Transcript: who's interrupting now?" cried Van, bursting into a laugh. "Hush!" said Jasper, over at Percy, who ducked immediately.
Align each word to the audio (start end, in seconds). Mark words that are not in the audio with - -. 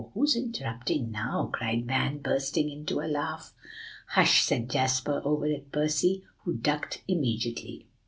who's 0.15 0.35
interrupting 0.35 1.11
now?" 1.11 1.47
cried 1.53 1.85
Van, 1.85 2.17
bursting 2.17 2.71
into 2.71 2.99
a 3.01 3.07
laugh. 3.07 3.53
"Hush!" 4.07 4.41
said 4.43 4.67
Jasper, 4.67 5.21
over 5.23 5.45
at 5.45 5.71
Percy, 5.71 6.23
who 6.39 6.53
ducked 6.55 7.03
immediately. 7.07 7.85